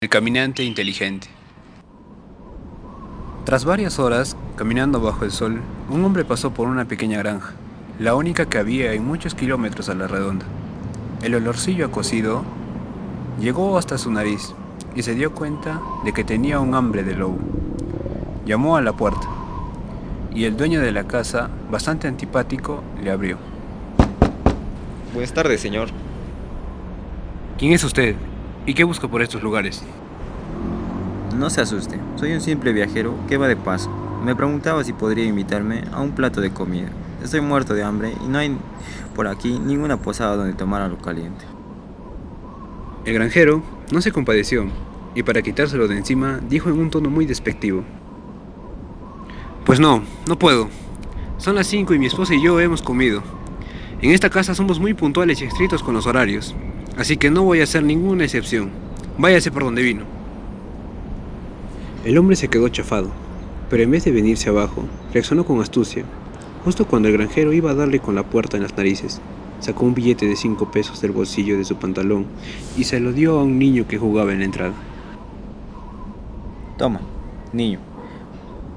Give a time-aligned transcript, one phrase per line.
[0.00, 1.26] El caminante inteligente.
[3.44, 7.54] Tras varias horas, caminando bajo el sol, un hombre pasó por una pequeña granja,
[7.98, 10.46] la única que había en muchos kilómetros a la redonda.
[11.20, 12.44] El olorcillo a cocido
[13.40, 14.54] llegó hasta su nariz
[14.94, 17.40] y se dio cuenta de que tenía un hambre de lobo.
[18.46, 19.26] Llamó a la puerta
[20.32, 23.36] y el dueño de la casa, bastante antipático, le abrió.
[25.12, 25.88] Buenas tardes, señor.
[27.58, 28.14] ¿Quién es usted?
[28.68, 29.82] ¿Y qué busca por estos lugares?
[31.34, 33.88] No se asuste, soy un simple viajero que va de paso.
[34.22, 36.90] Me preguntaba si podría invitarme a un plato de comida.
[37.24, 38.54] Estoy muerto de hambre y no hay
[39.14, 41.46] por aquí ninguna posada donde tomar algo caliente.
[43.06, 44.66] El granjero no se compadeció
[45.14, 47.84] y para quitárselo de encima dijo en un tono muy despectivo.
[49.64, 50.68] Pues no, no puedo.
[51.38, 53.22] Son las 5 y mi esposa y yo hemos comido.
[54.02, 56.54] En esta casa somos muy puntuales y estrictos con los horarios.
[56.98, 58.70] Así que no voy a hacer ninguna excepción.
[59.18, 60.02] Váyase por donde vino.
[62.04, 63.10] El hombre se quedó chafado,
[63.70, 66.04] pero en vez de venirse abajo, reaccionó con astucia.
[66.64, 69.20] Justo cuando el granjero iba a darle con la puerta en las narices,
[69.60, 72.26] sacó un billete de cinco pesos del bolsillo de su pantalón
[72.76, 74.74] y se lo dio a un niño que jugaba en la entrada.
[76.78, 77.00] Toma,
[77.52, 77.78] niño,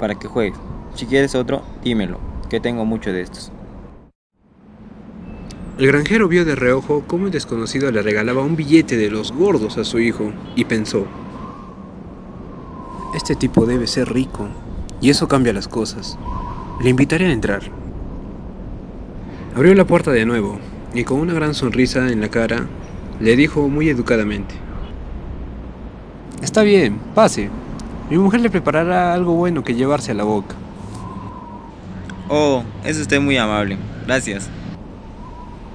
[0.00, 0.58] para que juegues.
[0.96, 2.18] Si quieres otro, dímelo,
[2.50, 3.52] que tengo mucho de estos.
[5.78, 9.78] El granjero vio de reojo cómo el desconocido le regalaba un billete de los gordos
[9.78, 11.06] a su hijo y pensó,
[13.14, 14.48] este tipo debe ser rico
[15.00, 16.18] y eso cambia las cosas.
[16.82, 17.62] Le invitaré a entrar.
[19.54, 20.58] Abrió la puerta de nuevo
[20.94, 22.66] y con una gran sonrisa en la cara
[23.20, 24.56] le dijo muy educadamente,
[26.42, 27.50] Está bien, pase.
[28.10, 30.56] Mi mujer le preparará algo bueno que llevarse a la boca.
[32.28, 33.76] Oh, es usted muy amable.
[34.06, 34.50] Gracias.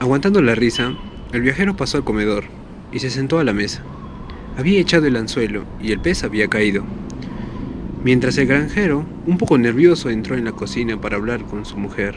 [0.00, 0.94] Aguantando la risa,
[1.30, 2.44] el viajero pasó al comedor
[2.90, 3.82] y se sentó a la mesa.
[4.56, 6.84] Había echado el anzuelo y el pez había caído.
[8.02, 12.14] Mientras el granjero, un poco nervioso, entró en la cocina para hablar con su mujer.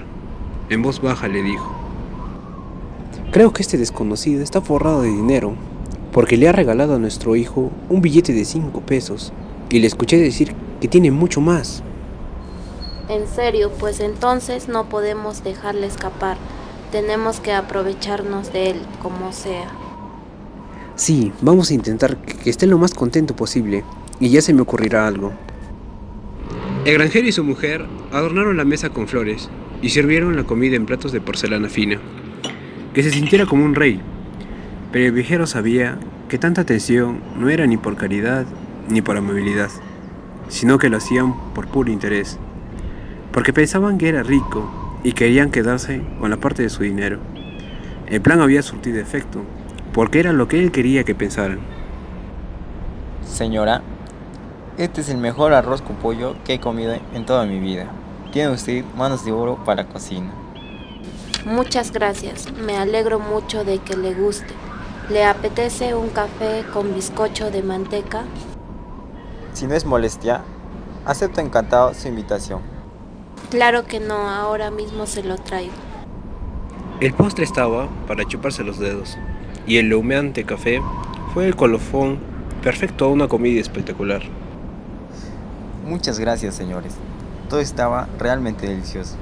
[0.70, 1.76] En voz baja le dijo,
[3.34, 5.56] Creo que este desconocido está forrado de dinero,
[6.14, 9.34] porque le ha regalado a nuestro hijo un billete de cinco pesos,
[9.70, 11.84] y le escuché decir que tiene mucho más.
[13.10, 16.38] En serio, pues entonces no podemos dejarle escapar.
[16.94, 19.66] Tenemos que aprovecharnos de él, como sea.
[20.96, 23.84] Sí, vamos a intentar que esté lo más contento posible,
[24.20, 25.32] y ya se me ocurrirá algo.
[26.86, 29.50] El granjero y su mujer adornaron la mesa con flores
[29.82, 31.98] y sirvieron la comida en platos de porcelana fina,
[32.94, 34.00] que se sintiera como un rey.
[34.92, 35.98] Pero el viajero sabía
[36.30, 38.46] que tanta atención no era ni por caridad
[38.88, 39.72] ni por amabilidad,
[40.48, 42.38] sino que lo hacían por puro interés,
[43.32, 47.20] porque pensaban que era rico y querían quedarse con la parte de su dinero.
[48.08, 49.42] El plan había surtido efecto,
[49.94, 51.60] porque era lo que él quería que pensaran.
[53.26, 53.82] Señora,
[54.78, 57.88] este es el mejor arroz con pollo que he comido en toda mi vida.
[58.32, 60.32] Tiene usted manos de oro para cocina.
[61.46, 64.54] Muchas gracias, me alegro mucho de que le guste.
[65.10, 68.24] ¿Le apetece un café con bizcocho de manteca?
[69.52, 70.42] Si no es molestia,
[71.06, 72.73] acepto encantado su invitación.
[73.50, 75.74] Claro que no, ahora mismo se lo traigo.
[77.00, 79.18] El postre estaba para chuparse los dedos,
[79.68, 80.82] y el humeante café
[81.34, 82.20] fue el colofón
[82.62, 84.22] perfecto a una comida espectacular.
[85.86, 86.96] Muchas gracias, señores.
[87.50, 89.18] Todo estaba realmente delicioso.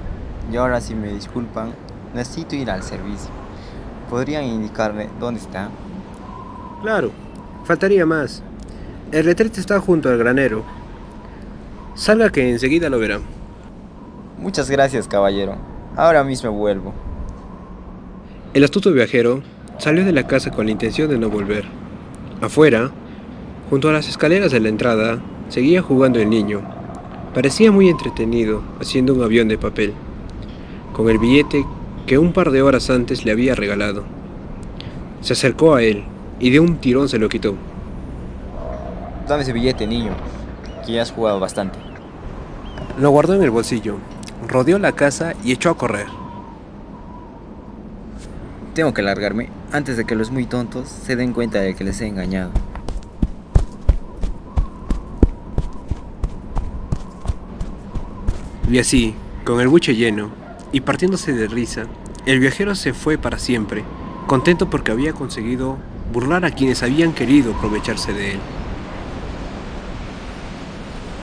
[0.51, 1.73] Y ahora si me disculpan,
[2.13, 3.29] necesito ir al servicio.
[4.09, 5.69] ¿Podrían indicarme dónde está?
[6.81, 7.11] Claro,
[7.63, 8.43] faltaría más.
[9.11, 10.63] El retrete está junto al granero.
[11.95, 13.19] Salga que enseguida lo verá.
[14.41, 15.55] Muchas gracias, caballero.
[15.95, 16.93] Ahora mismo vuelvo.
[18.55, 19.43] El astuto viajero
[19.77, 21.65] salió de la casa con la intención de no volver.
[22.41, 22.89] Afuera,
[23.69, 26.61] junto a las escaleras de la entrada, seguía jugando el niño.
[27.35, 29.93] Parecía muy entretenido, haciendo un avión de papel,
[30.91, 31.63] con el billete
[32.07, 34.05] que un par de horas antes le había regalado.
[35.21, 36.03] Se acercó a él
[36.39, 37.53] y de un tirón se lo quitó.
[39.27, 40.13] Dame ese billete, niño,
[40.83, 41.77] que ya has jugado bastante.
[42.99, 43.97] Lo guardó en el bolsillo,
[44.51, 46.07] rodeó la casa y echó a correr.
[48.75, 52.01] Tengo que largarme antes de que los muy tontos se den cuenta de que les
[52.01, 52.51] he engañado.
[58.69, 59.15] Y así,
[59.45, 60.29] con el buche lleno
[60.71, 61.85] y partiéndose de risa,
[62.25, 63.83] el viajero se fue para siempre,
[64.27, 65.77] contento porque había conseguido
[66.13, 68.39] burlar a quienes habían querido aprovecharse de él.